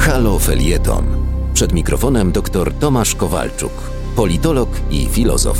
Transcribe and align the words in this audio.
Halo 0.00 0.38
Felieton. 0.38 1.04
Przed 1.54 1.72
mikrofonem 1.72 2.32
dr 2.32 2.72
Tomasz 2.72 3.14
Kowalczuk, 3.14 3.72
politolog 4.16 4.68
i 4.90 5.06
filozof. 5.06 5.58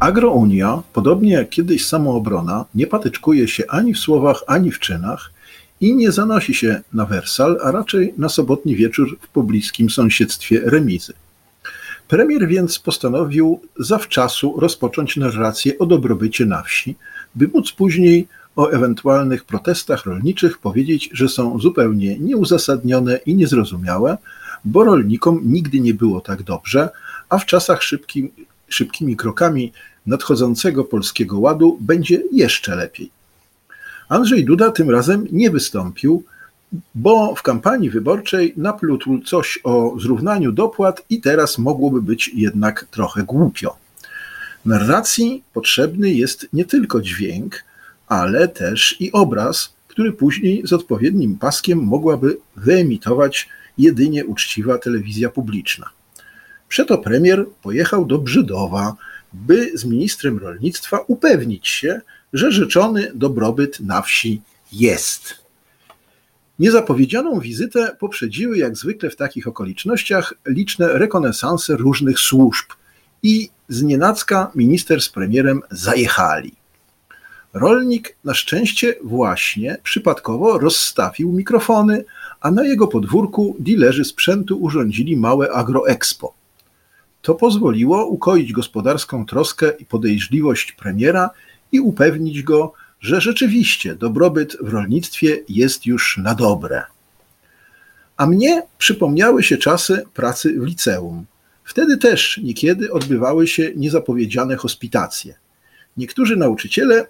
Agrounia, 0.00 0.82
podobnie 0.92 1.32
jak 1.32 1.50
kiedyś 1.50 1.86
samoobrona, 1.86 2.64
nie 2.74 2.86
patyczkuje 2.86 3.48
się 3.48 3.64
ani 3.68 3.94
w 3.94 3.98
słowach, 3.98 4.42
ani 4.46 4.70
w 4.70 4.78
czynach 4.78 5.32
i 5.80 5.94
nie 5.94 6.12
zanosi 6.12 6.54
się 6.54 6.80
na 6.92 7.06
Wersal, 7.06 7.58
a 7.64 7.70
raczej 7.70 8.14
na 8.18 8.28
sobotni 8.28 8.76
wieczór 8.76 9.18
w 9.20 9.28
pobliskim 9.28 9.90
sąsiedztwie 9.90 10.60
remizy. 10.64 11.12
Premier 12.08 12.48
więc 12.48 12.78
postanowił 12.78 13.60
zawczasu 13.78 14.60
rozpocząć 14.60 15.16
narrację 15.16 15.78
o 15.78 15.86
dobrobycie 15.86 16.46
na 16.46 16.62
wsi, 16.62 16.96
by 17.34 17.48
móc 17.48 17.72
później 17.72 18.28
o 18.56 18.70
ewentualnych 18.70 19.44
protestach 19.44 20.06
rolniczych 20.06 20.58
powiedzieć, 20.58 21.10
że 21.12 21.28
są 21.28 21.58
zupełnie 21.58 22.18
nieuzasadnione 22.18 23.16
i 23.16 23.34
niezrozumiałe, 23.34 24.18
bo 24.64 24.84
rolnikom 24.84 25.40
nigdy 25.44 25.80
nie 25.80 25.94
było 25.94 26.20
tak 26.20 26.42
dobrze, 26.42 26.88
a 27.28 27.38
w 27.38 27.46
czasach 27.46 27.82
szybki, 27.82 28.30
szybkimi 28.68 29.16
krokami 29.16 29.72
nadchodzącego 30.06 30.84
polskiego 30.84 31.38
ładu 31.38 31.78
będzie 31.80 32.22
jeszcze 32.32 32.76
lepiej. 32.76 33.10
Andrzej 34.08 34.44
Duda 34.44 34.70
tym 34.70 34.90
razem 34.90 35.26
nie 35.32 35.50
wystąpił, 35.50 36.24
bo 36.94 37.34
w 37.34 37.42
kampanii 37.42 37.90
wyborczej 37.90 38.54
naplótł 38.56 39.18
coś 39.18 39.60
o 39.64 39.94
zrównaniu 40.00 40.52
dopłat 40.52 41.04
i 41.10 41.20
teraz 41.20 41.58
mogłoby 41.58 42.02
być 42.02 42.30
jednak 42.34 42.86
trochę 42.90 43.22
głupio. 43.22 43.76
Narracji 44.64 45.42
potrzebny 45.52 46.10
jest 46.10 46.48
nie 46.52 46.64
tylko 46.64 47.00
dźwięk, 47.00 47.64
ale 48.10 48.48
też 48.48 48.96
i 49.00 49.12
obraz, 49.12 49.74
który 49.88 50.12
później 50.12 50.62
z 50.64 50.72
odpowiednim 50.72 51.38
paskiem 51.38 51.78
mogłaby 51.78 52.36
wyemitować 52.56 53.48
jedynie 53.78 54.24
uczciwa 54.24 54.78
telewizja 54.78 55.28
publiczna. 55.28 55.90
Przeto 56.68 56.98
premier 56.98 57.46
pojechał 57.62 58.06
do 58.06 58.18
Brzydowa, 58.18 58.96
by 59.32 59.78
z 59.78 59.84
ministrem 59.84 60.38
rolnictwa 60.38 60.98
upewnić 61.06 61.68
się, 61.68 62.00
że 62.32 62.52
rzeczony 62.52 63.12
dobrobyt 63.14 63.80
na 63.80 64.02
wsi 64.02 64.42
jest. 64.72 65.34
Niezapowiedzianą 66.58 67.40
wizytę 67.40 67.96
poprzedziły, 67.98 68.58
jak 68.58 68.76
zwykle 68.76 69.10
w 69.10 69.16
takich 69.16 69.48
okolicznościach, 69.48 70.34
liczne 70.46 70.88
rekonesanse 70.88 71.76
różnych 71.76 72.18
służb 72.18 72.66
i 73.22 73.48
znienacka 73.68 74.50
minister 74.54 75.02
z 75.02 75.08
premierem 75.08 75.62
zajechali. 75.70 76.59
Rolnik 77.54 78.16
na 78.24 78.34
szczęście 78.34 78.94
właśnie 79.04 79.76
przypadkowo 79.82 80.58
rozstawił 80.58 81.32
mikrofony, 81.32 82.04
a 82.40 82.50
na 82.50 82.64
jego 82.64 82.88
podwórku 82.88 83.56
dilerzy 83.58 84.04
sprzętu 84.04 84.58
urządzili 84.62 85.16
małe 85.16 85.52
agroexpo. 85.52 86.34
To 87.22 87.34
pozwoliło 87.34 88.06
ukoić 88.06 88.52
gospodarską 88.52 89.26
troskę 89.26 89.72
i 89.78 89.84
podejrzliwość 89.84 90.72
premiera 90.72 91.30
i 91.72 91.80
upewnić 91.80 92.42
go, 92.42 92.72
że 93.00 93.20
rzeczywiście 93.20 93.94
dobrobyt 93.94 94.56
w 94.60 94.68
rolnictwie 94.68 95.38
jest 95.48 95.86
już 95.86 96.18
na 96.18 96.34
dobre. 96.34 96.82
A 98.16 98.26
mnie 98.26 98.62
przypomniały 98.78 99.42
się 99.42 99.56
czasy 99.56 100.04
pracy 100.14 100.60
w 100.60 100.64
liceum. 100.64 101.24
Wtedy 101.64 101.96
też 101.96 102.40
niekiedy 102.42 102.92
odbywały 102.92 103.46
się 103.46 103.72
niezapowiedziane 103.76 104.56
hospitacje. 104.56 105.34
Niektórzy 105.96 106.36
nauczyciele 106.36 107.06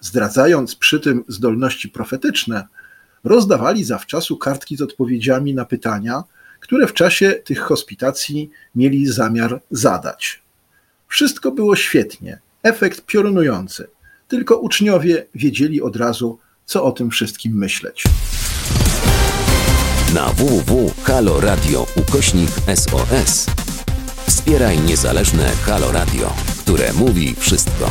zdradzając 0.00 0.76
przy 0.76 1.00
tym 1.00 1.24
zdolności 1.28 1.88
profetyczne, 1.88 2.66
rozdawali 3.24 3.84
zawczasu 3.84 4.36
kartki 4.36 4.76
z 4.76 4.82
odpowiedziami 4.82 5.54
na 5.54 5.64
pytania, 5.64 6.24
które 6.60 6.86
w 6.86 6.92
czasie 6.92 7.30
tych 7.32 7.58
hospitacji 7.58 8.50
mieli 8.74 9.06
zamiar 9.06 9.60
zadać. 9.70 10.42
Wszystko 11.08 11.50
było 11.52 11.76
świetnie, 11.76 12.38
efekt 12.62 13.06
piorunujący, 13.06 13.88
tylko 14.28 14.56
uczniowie 14.56 15.26
wiedzieli 15.34 15.82
od 15.82 15.96
razu, 15.96 16.38
co 16.64 16.84
o 16.84 16.92
tym 16.92 17.10
wszystkim 17.10 17.52
myśleć. 17.52 18.04
Na 20.14 20.28
www.haloradio 20.28 21.86
ukośnik 21.96 22.50
SOS 22.74 23.46
wspieraj 24.26 24.80
niezależne 24.80 25.48
Halo 25.48 25.92
Radio, 25.92 26.34
które 26.62 26.92
mówi 26.92 27.34
wszystko 27.34 27.90